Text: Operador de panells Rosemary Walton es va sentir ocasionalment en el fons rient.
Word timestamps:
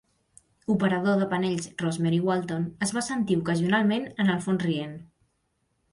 Operador 0.75 1.19
de 1.23 1.27
panells 1.33 1.67
Rosemary 1.83 2.19
Walton 2.29 2.65
es 2.87 2.97
va 2.97 3.05
sentir 3.11 3.39
ocasionalment 3.43 4.09
en 4.25 4.37
el 4.37 4.45
fons 4.47 4.67
rient. 4.71 5.01